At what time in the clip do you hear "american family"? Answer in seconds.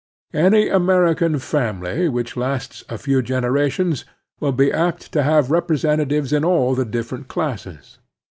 0.67-2.09